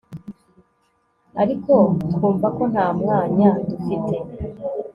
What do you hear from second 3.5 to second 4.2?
dufite